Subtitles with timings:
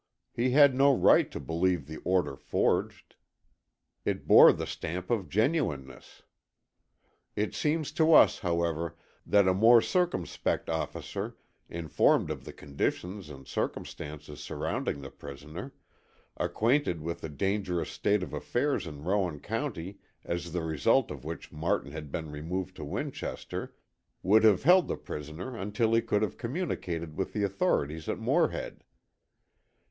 [0.33, 3.13] He had no right to believe the order forged.
[4.03, 6.23] It bore the stamp of genuineness.
[7.35, 11.37] It seems to us, however, that a more circumspect officer,
[11.69, 15.71] informed of the conditions and circumstances surrounding the prisoner,
[16.35, 21.51] acquainted with the dangerous state of affairs in Rowan County as the result of which
[21.51, 23.75] Martin had been removed to Winchester,
[24.23, 28.83] would have held the prisoner until he could have communicated with the authorities at Morehead.